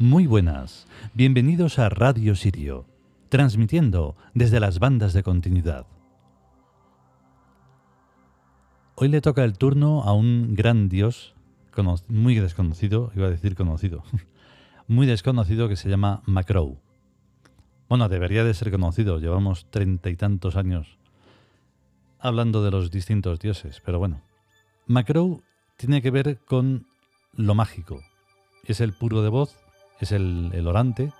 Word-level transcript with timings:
Muy 0.00 0.26
buenas, 0.26 0.88
bienvenidos 1.14 1.78
a 1.78 1.88
Radio 1.88 2.34
Sirio, 2.34 2.84
transmitiendo 3.28 4.16
desde 4.34 4.58
las 4.58 4.80
bandas 4.80 5.12
de 5.12 5.22
continuidad. 5.22 5.86
Hoy 8.96 9.06
le 9.06 9.20
toca 9.20 9.44
el 9.44 9.56
turno 9.56 10.02
a 10.02 10.12
un 10.12 10.56
gran 10.56 10.88
dios, 10.88 11.36
muy 12.08 12.34
desconocido, 12.34 13.12
iba 13.14 13.28
a 13.28 13.30
decir 13.30 13.54
conocido, 13.54 14.02
muy 14.88 15.06
desconocido 15.06 15.68
que 15.68 15.76
se 15.76 15.88
llama 15.88 16.22
Macrow. 16.26 16.76
Bueno, 17.88 18.08
debería 18.08 18.42
de 18.42 18.54
ser 18.54 18.72
conocido, 18.72 19.20
llevamos 19.20 19.70
treinta 19.70 20.10
y 20.10 20.16
tantos 20.16 20.56
años 20.56 20.98
hablando 22.18 22.64
de 22.64 22.72
los 22.72 22.90
distintos 22.90 23.38
dioses, 23.38 23.80
pero 23.84 24.00
bueno. 24.00 24.22
Macrow 24.88 25.44
tiene 25.76 26.02
que 26.02 26.10
ver 26.10 26.40
con 26.46 26.88
lo 27.32 27.54
mágico. 27.54 28.00
Es 28.64 28.80
el 28.80 28.92
puro 28.92 29.22
de 29.22 29.28
voz, 29.28 29.63
es 30.00 30.12
el, 30.12 30.66
orante, 30.66 31.12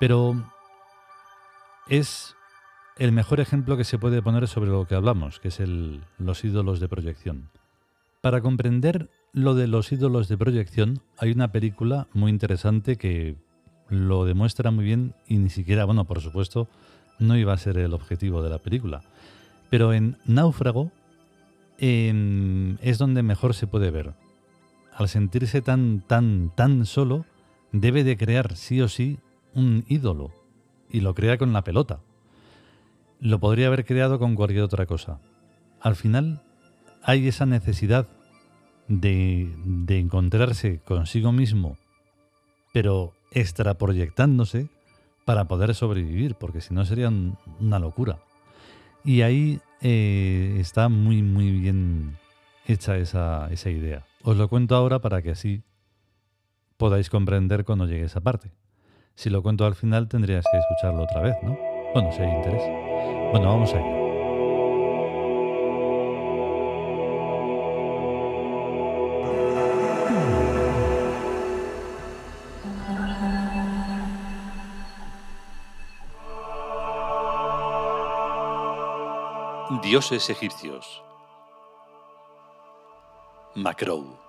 pero 0.00 0.34
es 1.88 2.34
el 2.98 3.12
mejor 3.12 3.40
ejemplo 3.40 3.76
que 3.76 3.84
se 3.84 3.98
puede 3.98 4.22
poner 4.22 4.48
sobre 4.48 4.70
lo 4.70 4.86
que 4.86 4.94
hablamos, 4.94 5.40
que 5.40 5.48
es 5.48 5.60
el, 5.60 6.02
los 6.18 6.44
ídolos 6.44 6.80
de 6.80 6.88
proyección. 6.88 7.50
Para 8.20 8.40
comprender 8.40 9.10
lo 9.32 9.54
de 9.54 9.66
los 9.66 9.90
ídolos 9.92 10.28
de 10.28 10.38
proyección, 10.38 11.00
hay 11.18 11.32
una 11.32 11.52
película 11.52 12.06
muy 12.12 12.30
interesante 12.30 12.96
que 12.96 13.36
lo 13.88 14.24
demuestra 14.24 14.70
muy 14.70 14.84
bien 14.84 15.14
y 15.26 15.38
ni 15.38 15.50
siquiera, 15.50 15.84
bueno, 15.84 16.04
por 16.04 16.20
supuesto, 16.20 16.68
no 17.18 17.36
iba 17.36 17.52
a 17.52 17.58
ser 17.58 17.78
el 17.78 17.94
objetivo 17.94 18.42
de 18.42 18.50
la 18.50 18.58
película. 18.58 19.02
Pero 19.70 19.92
en 19.92 20.18
Náufrago 20.26 20.90
em, 21.78 22.76
es 22.80 22.98
donde 22.98 23.22
mejor 23.22 23.54
se 23.54 23.66
puede 23.66 23.90
ver. 23.90 24.14
Al 24.94 25.08
sentirse 25.08 25.62
tan, 25.62 26.02
tan, 26.06 26.54
tan 26.54 26.84
solo, 26.84 27.24
debe 27.72 28.04
de 28.04 28.16
crear 28.16 28.56
sí 28.56 28.80
o 28.80 28.88
sí 28.88 29.18
un 29.54 29.84
ídolo. 29.88 30.30
Y 30.90 31.00
lo 31.00 31.14
crea 31.14 31.38
con 31.38 31.52
la 31.52 31.64
pelota. 31.64 32.00
Lo 33.20 33.40
podría 33.40 33.68
haber 33.68 33.84
creado 33.84 34.18
con 34.18 34.34
cualquier 34.34 34.62
otra 34.62 34.86
cosa. 34.86 35.20
Al 35.80 35.96
final 35.96 36.42
hay 37.02 37.26
esa 37.28 37.46
necesidad 37.46 38.06
de, 38.88 39.54
de 39.64 39.98
encontrarse 39.98 40.80
consigo 40.80 41.32
mismo, 41.32 41.78
pero 42.72 43.14
extraproyectándose 43.30 44.68
para 45.24 45.46
poder 45.46 45.74
sobrevivir, 45.74 46.34
porque 46.34 46.60
si 46.60 46.74
no 46.74 46.84
sería 46.84 47.10
una 47.60 47.78
locura. 47.78 48.18
Y 49.04 49.22
ahí 49.22 49.60
eh, 49.80 50.56
está 50.58 50.88
muy, 50.88 51.22
muy 51.22 51.50
bien 51.50 52.18
hecha 52.66 52.96
esa, 52.96 53.50
esa 53.52 53.70
idea. 53.70 54.04
Os 54.22 54.36
lo 54.36 54.48
cuento 54.48 54.76
ahora 54.76 55.00
para 55.00 55.22
que 55.22 55.30
así 55.30 55.62
podáis 56.82 57.08
comprender 57.10 57.64
cuando 57.64 57.86
llegue 57.86 58.06
esa 58.06 58.20
parte. 58.20 58.50
Si 59.14 59.30
lo 59.30 59.40
cuento 59.40 59.64
al 59.64 59.76
final 59.76 60.08
tendrías 60.08 60.44
que 60.50 60.58
escucharlo 60.58 61.04
otra 61.04 61.20
vez, 61.22 61.36
¿no? 61.40 61.56
Bueno, 61.94 62.10
si 62.10 62.22
hay 62.22 62.28
interés. 62.28 62.60
Bueno, 63.30 63.46
vamos 63.46 63.72
a 63.72 63.78
ello. 63.78 64.02
Dioses 79.84 80.28
egipcios. 80.30 81.00
Macrow. 83.54 84.21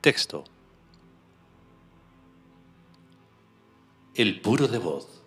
Texto. 0.00 0.44
El 4.14 4.40
puro 4.40 4.66
de 4.66 4.78
voz, 4.78 5.22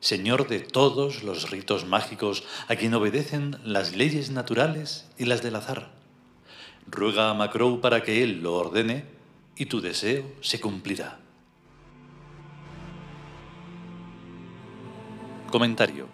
señor 0.00 0.48
de 0.48 0.58
todos 0.58 1.22
los 1.22 1.48
ritos 1.52 1.84
mágicos 1.84 2.42
a 2.66 2.74
quien 2.74 2.92
obedecen 2.94 3.60
las 3.62 3.94
leyes 3.94 4.30
naturales 4.30 5.08
y 5.16 5.26
las 5.26 5.44
del 5.44 5.54
azar. 5.54 5.92
Ruega 6.88 7.30
a 7.30 7.34
Macrow 7.34 7.80
para 7.80 8.02
que 8.02 8.24
él 8.24 8.42
lo 8.42 8.54
ordene 8.54 9.04
y 9.54 9.66
tu 9.66 9.80
deseo 9.80 10.24
se 10.40 10.58
cumplirá. 10.58 11.20
Comentario. 15.52 16.08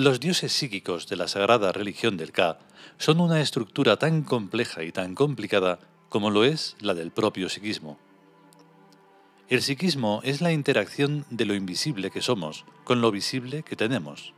Los 0.00 0.18
dioses 0.18 0.52
psíquicos 0.54 1.08
de 1.08 1.16
la 1.16 1.28
sagrada 1.28 1.72
religión 1.72 2.16
del 2.16 2.32
Ka 2.32 2.58
son 2.96 3.20
una 3.20 3.42
estructura 3.42 3.98
tan 3.98 4.22
compleja 4.22 4.82
y 4.82 4.92
tan 4.92 5.14
complicada 5.14 5.78
como 6.08 6.30
lo 6.30 6.42
es 6.42 6.74
la 6.80 6.94
del 6.94 7.10
propio 7.10 7.50
psiquismo. 7.50 7.98
El 9.50 9.60
psiquismo 9.60 10.22
es 10.24 10.40
la 10.40 10.52
interacción 10.52 11.26
de 11.28 11.44
lo 11.44 11.52
invisible 11.52 12.10
que 12.10 12.22
somos 12.22 12.64
con 12.84 13.02
lo 13.02 13.10
visible 13.10 13.62
que 13.62 13.76
tenemos. 13.76 14.32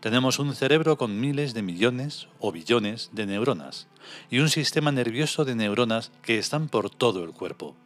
Tenemos 0.00 0.38
un 0.38 0.54
cerebro 0.54 0.96
con 0.96 1.20
miles 1.20 1.52
de 1.52 1.60
millones 1.60 2.28
o 2.38 2.50
billones 2.50 3.10
de 3.12 3.26
neuronas 3.26 3.86
y 4.30 4.38
un 4.38 4.48
sistema 4.48 4.92
nervioso 4.92 5.44
de 5.44 5.56
neuronas 5.56 6.10
que 6.22 6.38
están 6.38 6.70
por 6.70 6.88
todo 6.88 7.22
el 7.22 7.32
cuerpo. 7.32 7.76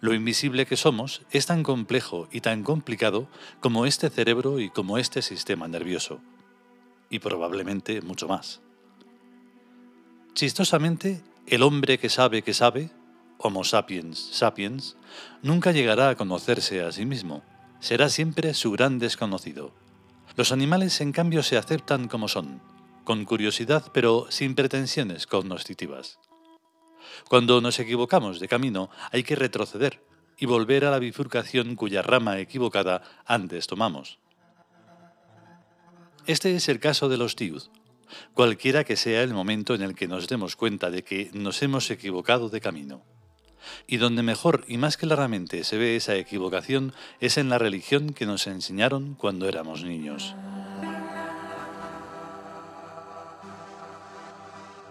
Lo 0.00 0.14
invisible 0.14 0.64
que 0.64 0.76
somos 0.76 1.22
es 1.32 1.46
tan 1.46 1.64
complejo 1.64 2.28
y 2.30 2.40
tan 2.40 2.62
complicado 2.62 3.28
como 3.60 3.84
este 3.84 4.10
cerebro 4.10 4.60
y 4.60 4.70
como 4.70 4.96
este 4.96 5.22
sistema 5.22 5.66
nervioso. 5.66 6.20
Y 7.10 7.18
probablemente 7.18 8.00
mucho 8.00 8.28
más. 8.28 8.60
Chistosamente, 10.34 11.22
el 11.48 11.64
hombre 11.64 11.98
que 11.98 12.10
sabe 12.10 12.42
que 12.42 12.54
sabe, 12.54 12.90
Homo 13.38 13.64
sapiens 13.64 14.18
sapiens, 14.32 14.96
nunca 15.42 15.72
llegará 15.72 16.10
a 16.10 16.16
conocerse 16.16 16.82
a 16.82 16.92
sí 16.92 17.04
mismo. 17.04 17.42
Será 17.80 18.08
siempre 18.08 18.54
su 18.54 18.70
gran 18.70 18.98
desconocido. 18.98 19.72
Los 20.36 20.52
animales, 20.52 21.00
en 21.00 21.10
cambio, 21.12 21.42
se 21.42 21.56
aceptan 21.56 22.06
como 22.06 22.28
son, 22.28 22.60
con 23.02 23.24
curiosidad 23.24 23.90
pero 23.92 24.26
sin 24.30 24.54
pretensiones 24.54 25.26
cognoscitivas. 25.26 26.18
Cuando 27.28 27.60
nos 27.60 27.78
equivocamos 27.78 28.40
de 28.40 28.48
camino 28.48 28.90
hay 29.10 29.22
que 29.22 29.36
retroceder 29.36 30.02
y 30.38 30.46
volver 30.46 30.84
a 30.84 30.90
la 30.90 30.98
bifurcación 30.98 31.74
cuya 31.74 32.02
rama 32.02 32.38
equivocada 32.38 33.02
antes 33.26 33.66
tomamos. 33.66 34.18
Este 36.26 36.54
es 36.54 36.68
el 36.68 36.78
caso 36.78 37.08
de 37.08 37.16
los 37.16 37.36
tiud, 37.36 37.62
cualquiera 38.34 38.84
que 38.84 38.96
sea 38.96 39.22
el 39.22 39.34
momento 39.34 39.74
en 39.74 39.82
el 39.82 39.94
que 39.94 40.08
nos 40.08 40.28
demos 40.28 40.56
cuenta 40.56 40.90
de 40.90 41.02
que 41.02 41.30
nos 41.32 41.62
hemos 41.62 41.90
equivocado 41.90 42.48
de 42.48 42.60
camino. 42.60 43.02
Y 43.86 43.96
donde 43.96 44.22
mejor 44.22 44.64
y 44.68 44.76
más 44.76 44.96
claramente 44.96 45.64
se 45.64 45.78
ve 45.78 45.96
esa 45.96 46.14
equivocación 46.16 46.92
es 47.20 47.38
en 47.38 47.48
la 47.48 47.58
religión 47.58 48.12
que 48.12 48.26
nos 48.26 48.46
enseñaron 48.46 49.14
cuando 49.14 49.48
éramos 49.48 49.84
niños. 49.84 50.34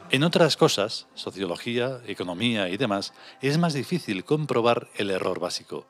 En 0.09 0.23
otras 0.23 0.55
cosas, 0.55 1.05
sociología, 1.15 1.99
economía 2.07 2.69
y 2.69 2.77
demás, 2.77 3.13
es 3.41 3.57
más 3.57 3.73
difícil 3.73 4.23
comprobar 4.23 4.87
el 4.95 5.09
error 5.09 5.41
básico. 5.41 5.85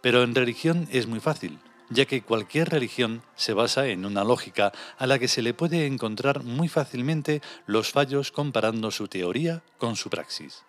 Pero 0.00 0.22
en 0.22 0.36
religión 0.36 0.86
es 0.92 1.08
muy 1.08 1.18
fácil, 1.18 1.58
ya 1.88 2.04
que 2.04 2.22
cualquier 2.22 2.68
religión 2.68 3.22
se 3.34 3.52
basa 3.52 3.88
en 3.88 4.06
una 4.06 4.22
lógica 4.22 4.70
a 4.98 5.06
la 5.08 5.18
que 5.18 5.26
se 5.26 5.42
le 5.42 5.52
puede 5.52 5.86
encontrar 5.86 6.44
muy 6.44 6.68
fácilmente 6.68 7.42
los 7.66 7.90
fallos 7.90 8.30
comparando 8.30 8.92
su 8.92 9.08
teoría 9.08 9.64
con 9.78 9.96
su 9.96 10.10
praxis. 10.10 10.62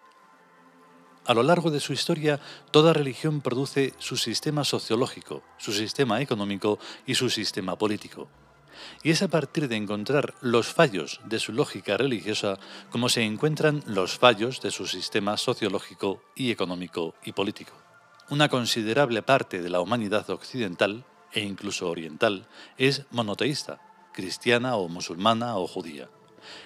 A 1.27 1.35
lo 1.35 1.43
largo 1.43 1.69
de 1.69 1.79
su 1.79 1.93
historia, 1.93 2.39
toda 2.71 2.93
religión 2.93 3.41
produce 3.41 3.93
su 3.99 4.17
sistema 4.17 4.63
sociológico, 4.63 5.43
su 5.59 5.71
sistema 5.71 6.19
económico 6.19 6.79
y 7.05 7.13
su 7.13 7.29
sistema 7.29 7.77
político. 7.77 8.27
Y 9.03 9.11
es 9.11 9.21
a 9.21 9.27
partir 9.27 9.67
de 9.67 9.75
encontrar 9.75 10.33
los 10.41 10.67
fallos 10.67 11.19
de 11.25 11.39
su 11.39 11.53
lógica 11.53 11.97
religiosa 11.97 12.59
como 12.89 13.09
se 13.09 13.23
encuentran 13.23 13.83
los 13.85 14.17
fallos 14.17 14.61
de 14.61 14.71
su 14.71 14.87
sistema 14.87 15.37
sociológico 15.37 16.21
y 16.35 16.51
económico 16.51 17.15
y 17.23 17.31
político. 17.31 17.73
Una 18.29 18.49
considerable 18.49 19.21
parte 19.21 19.61
de 19.61 19.69
la 19.69 19.81
humanidad 19.81 20.29
occidental, 20.29 21.05
e 21.33 21.41
incluso 21.41 21.89
oriental, 21.89 22.47
es 22.77 23.03
monoteísta, 23.11 23.81
cristiana 24.13 24.75
o 24.75 24.87
musulmana 24.89 25.57
o 25.57 25.67
judía. 25.67 26.09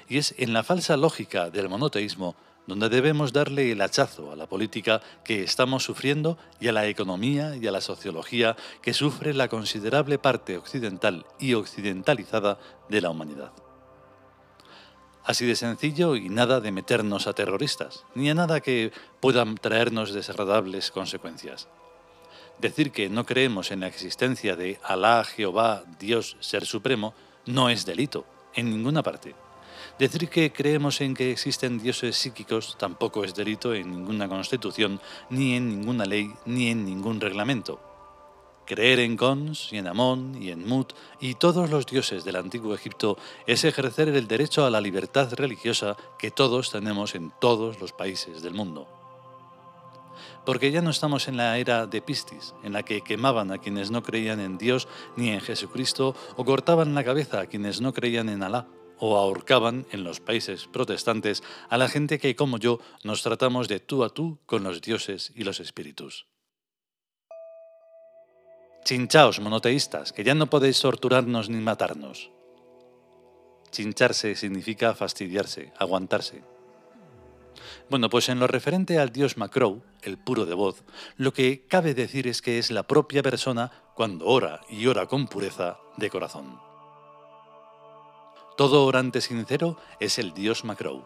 Y 0.07 0.17
es 0.17 0.35
en 0.37 0.53
la 0.53 0.63
falsa 0.63 0.97
lógica 0.97 1.49
del 1.49 1.69
monoteísmo 1.69 2.35
donde 2.67 2.89
debemos 2.89 3.31
darle 3.31 3.71
el 3.71 3.81
hachazo 3.81 4.31
a 4.31 4.35
la 4.35 4.47
política 4.47 5.01
que 5.23 5.43
estamos 5.43 5.83
sufriendo 5.83 6.37
y 6.59 6.67
a 6.67 6.71
la 6.71 6.87
economía 6.87 7.55
y 7.55 7.67
a 7.67 7.71
la 7.71 7.81
sociología 7.81 8.55
que 8.81 8.93
sufre 8.93 9.33
la 9.33 9.47
considerable 9.47 10.17
parte 10.17 10.57
occidental 10.57 11.25
y 11.39 11.53
occidentalizada 11.53 12.57
de 12.89 13.01
la 13.01 13.11
humanidad. 13.11 13.51
Así 15.23 15.45
de 15.45 15.55
sencillo 15.55 16.15
y 16.15 16.29
nada 16.29 16.59
de 16.59 16.71
meternos 16.71 17.27
a 17.27 17.33
terroristas, 17.33 18.05
ni 18.13 18.29
a 18.29 18.35
nada 18.35 18.61
que 18.61 18.91
puedan 19.19 19.55
traernos 19.55 20.13
desagradables 20.13 20.91
consecuencias. 20.91 21.67
Decir 22.59 22.91
que 22.91 23.09
no 23.09 23.25
creemos 23.25 23.71
en 23.71 23.81
la 23.81 23.87
existencia 23.87 24.55
de 24.55 24.79
Alá, 24.83 25.23
Jehová, 25.23 25.83
Dios, 25.99 26.37
Ser 26.39 26.65
Supremo, 26.65 27.13
no 27.45 27.69
es 27.69 27.85
delito, 27.85 28.25
en 28.53 28.69
ninguna 28.69 29.03
parte 29.03 29.35
Decir 29.97 30.27
que 30.27 30.51
creemos 30.51 30.99
en 30.99 31.13
que 31.13 31.31
existen 31.31 31.79
dioses 31.79 32.17
psíquicos 32.17 32.75
tampoco 32.77 33.23
es 33.23 33.33
delito 33.33 33.73
en 33.73 33.89
ninguna 33.89 34.27
constitución, 34.27 34.99
ni 35.29 35.55
en 35.55 35.69
ninguna 35.69 36.03
ley, 36.03 36.33
ni 36.45 36.67
en 36.67 36.83
ningún 36.83 37.21
reglamento. 37.21 37.79
Creer 38.65 38.99
en 38.99 39.15
Cons 39.15 39.71
y 39.71 39.77
en 39.77 39.87
Amón 39.87 40.35
y 40.41 40.49
en 40.49 40.67
Mut 40.67 40.91
y 41.21 41.35
todos 41.35 41.69
los 41.69 41.85
dioses 41.85 42.25
del 42.25 42.35
antiguo 42.35 42.75
Egipto 42.75 43.17
es 43.47 43.63
ejercer 43.63 44.09
el 44.09 44.27
derecho 44.27 44.65
a 44.65 44.69
la 44.69 44.81
libertad 44.81 45.31
religiosa 45.33 45.95
que 46.19 46.29
todos 46.29 46.71
tenemos 46.71 47.15
en 47.15 47.31
todos 47.39 47.79
los 47.79 47.93
países 47.93 48.41
del 48.41 48.53
mundo. 48.53 48.89
Porque 50.45 50.71
ya 50.71 50.81
no 50.81 50.89
estamos 50.89 51.29
en 51.29 51.37
la 51.37 51.57
era 51.57 51.87
de 51.87 52.01
Pistis, 52.01 52.53
en 52.63 52.73
la 52.73 52.83
que 52.83 52.99
quemaban 52.99 53.49
a 53.51 53.59
quienes 53.59 53.91
no 53.91 54.03
creían 54.03 54.41
en 54.41 54.57
Dios 54.57 54.89
ni 55.15 55.29
en 55.29 55.39
Jesucristo 55.39 56.15
o 56.35 56.43
cortaban 56.43 56.95
la 56.95 57.05
cabeza 57.05 57.39
a 57.39 57.45
quienes 57.45 57.79
no 57.79 57.93
creían 57.93 58.27
en 58.27 58.43
Alá 58.43 58.67
o 58.99 59.17
ahorcaban 59.17 59.85
en 59.91 60.03
los 60.03 60.19
países 60.19 60.67
protestantes 60.67 61.43
a 61.69 61.77
la 61.77 61.89
gente 61.89 62.19
que, 62.19 62.35
como 62.35 62.57
yo, 62.57 62.79
nos 63.03 63.23
tratamos 63.23 63.67
de 63.67 63.79
tú 63.79 64.03
a 64.03 64.09
tú 64.09 64.39
con 64.45 64.63
los 64.63 64.81
dioses 64.81 65.31
y 65.35 65.43
los 65.43 65.59
espíritus. 65.59 66.27
Chinchaos, 68.85 69.39
monoteístas, 69.39 70.13
que 70.13 70.23
ya 70.23 70.35
no 70.35 70.47
podéis 70.47 70.79
torturarnos 70.79 71.49
ni 71.49 71.57
matarnos. 71.57 72.29
Chincharse 73.71 74.35
significa 74.35 74.93
fastidiarse, 74.93 75.73
aguantarse. 75.79 76.43
Bueno, 77.89 78.09
pues 78.09 78.29
en 78.29 78.39
lo 78.39 78.47
referente 78.47 78.99
al 78.99 79.11
dios 79.11 79.37
Macrow, 79.37 79.81
el 80.03 80.17
puro 80.17 80.45
de 80.45 80.53
voz, 80.53 80.83
lo 81.17 81.33
que 81.33 81.65
cabe 81.67 81.93
decir 81.93 82.27
es 82.27 82.41
que 82.41 82.59
es 82.59 82.71
la 82.71 82.83
propia 82.83 83.23
persona 83.23 83.71
cuando 83.95 84.27
ora 84.27 84.61
y 84.69 84.87
ora 84.87 85.07
con 85.07 85.27
pureza 85.27 85.79
de 85.97 86.09
corazón. 86.09 86.59
Todo 88.55 88.85
orante 88.85 89.19
sincero 89.19 89.77
es 89.99 90.17
el 90.17 90.33
dios 90.33 90.63
Macrow. 90.63 91.03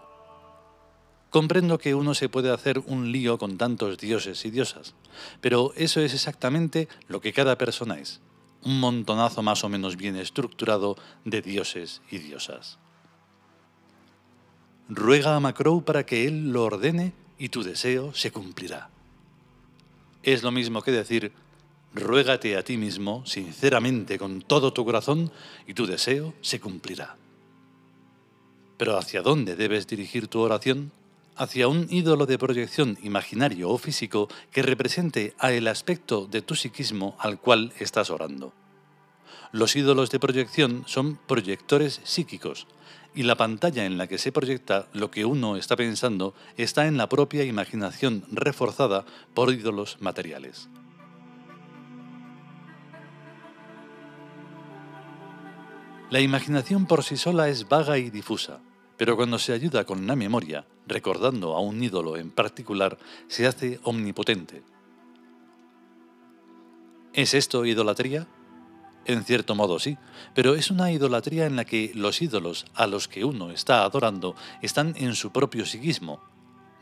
Comprendo 1.32 1.80
que 1.80 1.96
uno 1.96 2.14
se 2.14 2.30
puede 2.30 2.52
hacer 2.52 2.80
un 2.80 3.12
lío 3.12 3.40
con 3.40 3.58
tantos 3.58 3.98
dioses 3.98 4.46
y 4.46 4.52
diosas, 4.52 4.94
pero 5.42 5.74
eso 5.76 6.00
es 6.00 6.14
exactamente 6.14 6.88
lo 7.08 7.22
que 7.22 7.34
cada 7.34 7.58
persona 7.58 7.98
es, 7.98 8.20
un 8.64 8.80
montonazo 8.80 9.42
más 9.42 9.64
o 9.64 9.70
menos 9.70 9.96
bien 9.96 10.16
estructurado 10.16 10.96
de 11.26 11.42
dioses 11.42 12.02
y 12.12 12.20
diosas. 12.20 12.78
Ruega 14.88 15.36
a 15.36 15.40
Macrow 15.40 15.84
para 15.84 16.06
que 16.06 16.28
él 16.28 16.52
lo 16.52 16.64
ordene 16.64 17.14
y 17.40 17.50
tu 17.50 17.64
deseo 17.64 18.14
se 18.14 18.32
cumplirá. 18.32 18.90
Es 20.22 20.44
lo 20.44 20.52
mismo 20.52 20.82
que 20.84 20.92
decir, 20.92 21.32
ruégate 21.96 22.58
a 22.58 22.64
ti 22.64 22.78
mismo 22.78 23.26
sinceramente 23.26 24.20
con 24.20 24.42
todo 24.42 24.74
tu 24.74 24.86
corazón 24.86 25.32
y 25.66 25.74
tu 25.74 25.88
deseo 25.88 26.34
se 26.42 26.60
cumplirá. 26.60 27.16
Pero 28.80 28.98
¿hacia 28.98 29.22
dónde 29.22 29.56
debes 29.56 29.86
dirigir 29.86 30.28
tu 30.28 30.40
oración? 30.40 30.92
hacia 31.40 31.70
un 31.70 31.88
ídolo 31.90 32.26
de 32.26 32.38
proyección 32.38 32.98
imaginario 33.02 33.70
o 33.70 33.78
físico 33.78 34.28
que 34.52 34.62
represente 34.62 35.34
a 35.40 35.54
el 35.54 35.70
aspecto 35.70 36.28
de 36.28 36.42
tu 36.42 36.54
psiquismo 36.54 37.16
al 37.18 37.40
cual 37.40 37.72
estás 37.80 38.10
orando. 38.10 38.52
Los 39.54 39.78
ídolos 39.78 40.12
de 40.12 40.20
proyección 40.20 40.84
son 40.86 41.16
proyectores 41.16 42.02
psíquicos, 42.04 42.68
y 43.16 43.24
la 43.24 43.36
pantalla 43.36 43.86
en 43.86 43.98
la 43.98 44.08
que 44.08 44.18
se 44.18 44.34
proyecta 44.34 44.90
lo 44.92 45.12
que 45.12 45.24
uno 45.24 45.56
está 45.56 45.78
pensando 45.78 46.36
está 46.58 46.88
en 46.88 46.98
la 46.98 47.08
propia 47.08 47.46
imaginación 47.46 48.26
reforzada 48.32 49.06
por 49.34 49.54
ídolos 49.54 49.96
materiales. 50.02 50.68
La 56.10 56.20
imaginación 56.20 56.86
por 56.86 57.06
sí 57.06 57.16
sola 57.16 57.48
es 57.48 57.70
vaga 57.70 57.98
y 57.98 58.10
difusa, 58.10 58.60
pero 59.00 59.16
cuando 59.16 59.40
se 59.40 59.54
ayuda 59.54 59.86
con 59.86 60.06
la 60.08 60.18
memoria, 60.18 60.66
recordando 60.86 61.56
a 61.56 61.62
un 61.62 61.82
ídolo 61.82 62.18
en 62.18 62.32
particular, 62.32 62.98
se 63.30 63.48
hace 63.48 63.80
omnipotente. 63.84 64.62
¿Es 67.14 67.34
esto 67.34 67.66
idolatría? 67.66 68.28
En 69.06 69.24
cierto 69.24 69.56
modo 69.56 69.80
sí, 69.80 69.98
pero 70.36 70.54
es 70.54 70.70
una 70.70 70.92
idolatría 70.92 71.46
en 71.46 71.56
la 71.56 71.64
que 71.64 71.94
los 71.96 72.22
ídolos 72.22 72.66
a 72.76 72.88
los 72.88 73.08
que 73.08 73.24
uno 73.24 73.52
está 73.52 73.86
adorando 73.86 74.36
están 74.62 74.94
en 74.98 75.16
su 75.16 75.32
propio 75.32 75.66
psiquismo. 75.66 76.20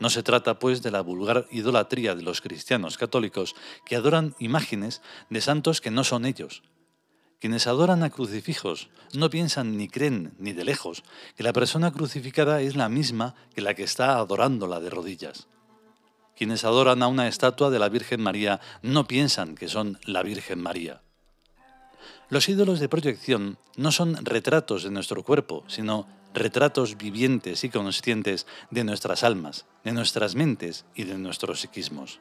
No 0.00 0.10
se 0.10 0.24
trata, 0.24 0.58
pues, 0.58 0.82
de 0.82 0.90
la 0.90 1.02
vulgar 1.02 1.46
idolatría 1.52 2.16
de 2.16 2.22
los 2.22 2.40
cristianos 2.40 2.98
católicos 2.98 3.54
que 3.86 3.94
adoran 3.94 4.34
imágenes 4.40 5.02
de 5.30 5.40
santos 5.40 5.80
que 5.80 5.92
no 5.92 6.02
son 6.02 6.26
ellos, 6.26 6.64
quienes 7.40 7.66
adoran 7.66 8.02
a 8.02 8.10
crucifijos 8.10 8.90
no 9.12 9.30
piensan 9.30 9.76
ni 9.76 9.88
creen 9.88 10.34
ni 10.38 10.52
de 10.52 10.64
lejos 10.64 11.04
que 11.36 11.44
la 11.44 11.52
persona 11.52 11.92
crucificada 11.92 12.60
es 12.60 12.74
la 12.74 12.88
misma 12.88 13.34
que 13.54 13.60
la 13.60 13.74
que 13.74 13.84
está 13.84 14.18
adorándola 14.18 14.80
de 14.80 14.90
rodillas. 14.90 15.46
Quienes 16.36 16.64
adoran 16.64 17.02
a 17.02 17.08
una 17.08 17.28
estatua 17.28 17.70
de 17.70 17.78
la 17.78 17.88
Virgen 17.88 18.20
María 18.20 18.60
no 18.82 19.06
piensan 19.06 19.54
que 19.54 19.68
son 19.68 19.98
la 20.04 20.22
Virgen 20.22 20.60
María. 20.60 21.02
Los 22.28 22.48
ídolos 22.48 22.78
de 22.80 22.88
proyección 22.88 23.58
no 23.76 23.90
son 23.90 24.24
retratos 24.24 24.82
de 24.82 24.90
nuestro 24.90 25.22
cuerpo, 25.22 25.64
sino 25.66 26.06
retratos 26.34 26.96
vivientes 26.96 27.64
y 27.64 27.70
conscientes 27.70 28.46
de 28.70 28.84
nuestras 28.84 29.24
almas, 29.24 29.66
de 29.84 29.92
nuestras 29.92 30.34
mentes 30.34 30.84
y 30.94 31.04
de 31.04 31.16
nuestros 31.18 31.60
psiquismos. 31.60 32.20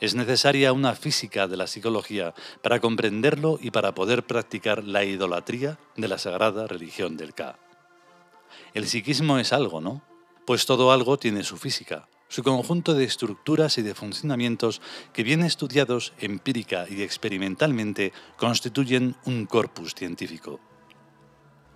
Es 0.00 0.14
necesaria 0.14 0.72
una 0.72 0.94
física 0.94 1.46
de 1.46 1.58
la 1.58 1.66
psicología 1.66 2.34
para 2.62 2.80
comprenderlo 2.80 3.58
y 3.60 3.70
para 3.70 3.94
poder 3.94 4.24
practicar 4.24 4.82
la 4.82 5.04
idolatría 5.04 5.78
de 5.96 6.08
la 6.08 6.16
sagrada 6.16 6.66
religión 6.66 7.18
del 7.18 7.34
Ka. 7.34 7.58
El 8.72 8.86
psiquismo 8.86 9.38
es 9.38 9.52
algo, 9.52 9.80
¿no? 9.80 10.02
Pues 10.46 10.64
todo 10.64 10.90
algo 10.90 11.18
tiene 11.18 11.44
su 11.44 11.58
física, 11.58 12.08
su 12.28 12.42
conjunto 12.42 12.94
de 12.94 13.04
estructuras 13.04 13.76
y 13.76 13.82
de 13.82 13.94
funcionamientos 13.94 14.80
que 15.12 15.22
bien 15.22 15.42
estudiados 15.42 16.14
empírica 16.18 16.86
y 16.88 17.02
experimentalmente 17.02 18.12
constituyen 18.38 19.16
un 19.26 19.44
corpus 19.44 19.94
científico. 19.94 20.60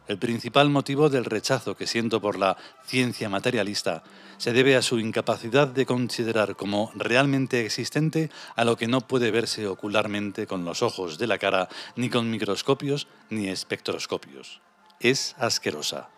El 0.07 0.19
principal 0.19 0.69
motivo 0.69 1.09
del 1.09 1.25
rechazo 1.25 1.77
que 1.77 1.87
siento 1.87 2.21
por 2.21 2.39
la 2.39 2.59
ciencia 2.85 3.31
materialista 3.31 4.03
se 4.37 4.53
debe 4.53 4.77
a 4.77 4.83
su 4.83 4.99
incapacidad 4.99 5.67
de 5.67 5.87
considerar 5.87 6.57
como 6.57 6.93
realmente 6.95 7.65
existente 7.65 8.31
a 8.55 8.65
lo 8.65 8.77
que 8.77 8.87
no 8.87 9.01
puede 9.01 9.31
verse 9.31 9.67
ocularmente 9.67 10.47
con 10.47 10.65
los 10.65 10.83
ojos 10.83 11.17
de 11.17 11.27
la 11.27 11.39
cara, 11.39 11.69
ni 11.97 12.11
con 12.11 12.31
microscopios 12.31 13.07
ni 13.31 13.49
espectroscopios. 13.49 14.61
Es 15.01 15.35
asquerosa. 15.39 16.11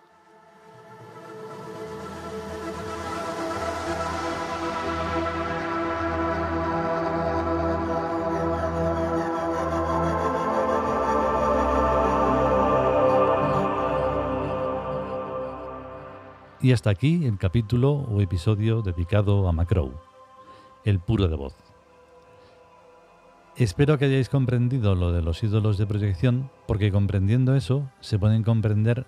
Y 16.67 16.73
hasta 16.73 16.91
aquí 16.91 17.25
el 17.25 17.39
capítulo 17.39 17.93
o 17.93 18.21
episodio 18.21 18.83
dedicado 18.83 19.49
a 19.49 19.53
Macrow, 19.53 19.93
el 20.85 20.99
puro 20.99 21.29
de 21.29 21.37
voz. 21.37 21.55
Espero 23.55 23.97
que 23.99 24.07
hayáis 24.07 24.29
comprendido 24.29 24.97
lo 24.97 25.13
de 25.13 25.23
los 25.23 25.45
ídolos 25.45 25.79
de 25.79 25.87
proyección, 25.87 26.51
porque 26.67 26.91
comprendiendo 26.91 27.55
eso 27.55 27.89
se 28.01 28.19
pueden 28.19 28.43
comprender 28.43 29.07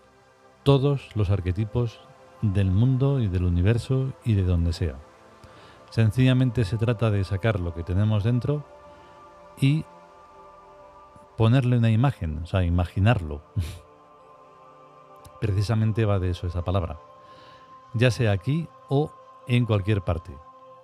todos 0.62 1.16
los 1.16 1.30
arquetipos 1.30 1.98
del 2.42 2.70
mundo 2.70 3.18
y 3.18 3.26
del 3.26 3.42
universo 3.42 4.12
y 4.24 4.34
de 4.34 4.44
donde 4.44 4.72
sea. 4.72 4.94
Sencillamente 5.90 6.64
se 6.64 6.76
trata 6.76 7.10
de 7.10 7.24
sacar 7.24 7.58
lo 7.58 7.74
que 7.74 7.82
tenemos 7.82 8.22
dentro 8.22 8.64
y 9.60 9.84
ponerle 11.36 11.78
una 11.78 11.90
imagen, 11.90 12.38
o 12.44 12.46
sea, 12.46 12.62
imaginarlo. 12.62 13.42
Precisamente 15.40 16.04
va 16.04 16.20
de 16.20 16.30
eso 16.30 16.46
esa 16.46 16.62
palabra 16.62 17.00
ya 17.94 18.10
sea 18.10 18.32
aquí 18.32 18.68
o 18.88 19.12
en 19.46 19.66
cualquier 19.66 20.02
parte. 20.02 20.32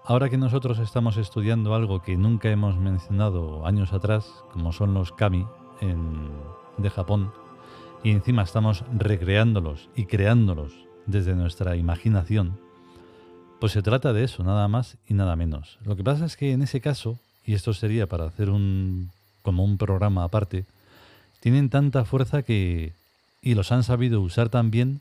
Ahora 0.05 0.29
que 0.29 0.37
nosotros 0.37 0.79
estamos 0.79 1.17
estudiando 1.17 1.75
algo 1.75 2.03
que 2.03 2.17
nunca 2.17 2.51
hemos 2.51 2.77
mencionado 2.77 3.67
años 3.67 3.93
atrás, 3.93 4.45
como 4.53 4.73
son 4.73 4.93
los 4.95 5.13
kami 5.13 5.47
de 6.77 6.91
Japón, 6.91 7.33
y 8.03 8.11
encima 8.11 8.43
estamos 8.43 8.85
recreándolos 8.97 9.89
y 9.97 10.05
creándolos 10.05 10.73
desde 11.07 11.35
nuestra 11.35 11.77
imaginación, 11.77 12.59
pues 13.61 13.73
se 13.73 13.83
trata 13.83 14.13
de 14.13 14.25
eso, 14.25 14.45
nada 14.45 14.69
más 14.69 14.99
y 15.09 15.15
nada 15.15 15.37
menos. 15.37 15.79
Lo 15.85 15.97
que 15.97 16.05
pasa 16.05 16.27
es 16.27 16.37
que 16.37 16.53
en 16.53 16.61
ese 16.61 16.83
caso, 16.83 17.19
y 17.47 17.55
esto 17.55 17.73
sería 17.73 18.07
para 18.07 18.27
hacer 18.27 18.51
un 18.51 19.11
como 19.43 19.65
un 19.65 19.79
programa 19.79 20.25
aparte, 20.25 20.65
tienen 21.41 21.71
tanta 21.71 22.05
fuerza 22.05 22.43
que 22.43 22.93
y 23.43 23.55
los 23.55 23.73
han 23.73 23.85
sabido 23.85 24.21
usar 24.21 24.49
tan 24.49 24.71
bien 24.71 25.01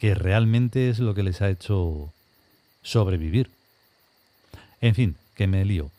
que 0.00 0.14
realmente 0.14 0.88
es 0.88 0.98
lo 0.98 1.14
que 1.14 1.22
les 1.22 1.42
ha 1.42 1.50
hecho 1.50 2.10
sobrevivir. 2.82 3.50
En 4.80 4.94
fin, 4.94 5.16
que 5.34 5.46
me 5.46 5.64
lío. 5.66 5.90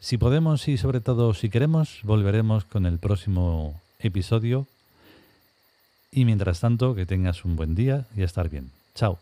Si 0.00 0.18
podemos 0.18 0.68
y 0.68 0.76
sobre 0.76 1.00
todo 1.00 1.32
si 1.32 1.48
queremos, 1.48 2.00
volveremos 2.02 2.64
con 2.66 2.84
el 2.84 2.98
próximo 2.98 3.80
episodio 4.00 4.66
Y 6.14 6.26
mientras 6.26 6.60
tanto, 6.60 6.94
que 6.94 7.06
tengas 7.06 7.46
un 7.46 7.56
buen 7.56 7.74
día 7.74 8.04
y 8.14 8.20
a 8.20 8.26
estar 8.26 8.50
bien. 8.50 8.70
Chao. 8.94 9.18